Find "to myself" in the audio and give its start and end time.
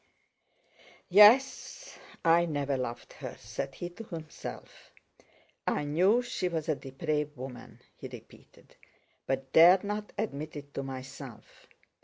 10.73-11.67